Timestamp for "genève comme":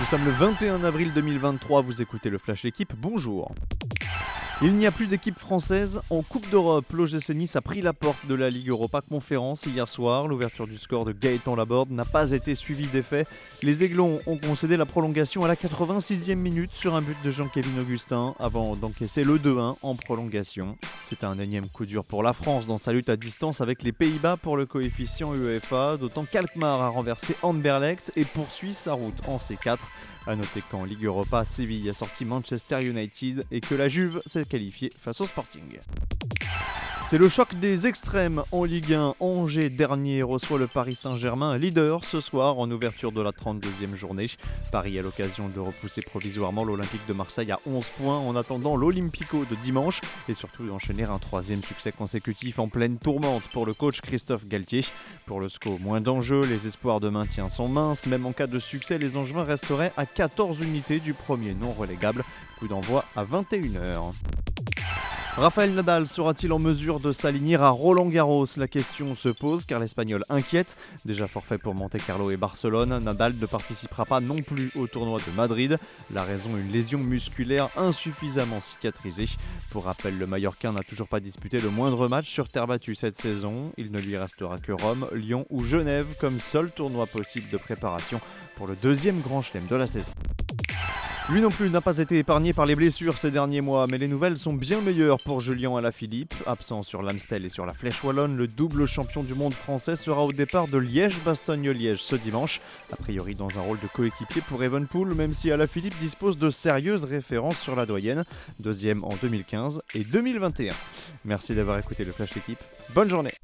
85.64-86.38